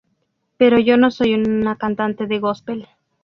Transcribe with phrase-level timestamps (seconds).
[0.57, 2.87] Pero yo no soy una cantante de góspel.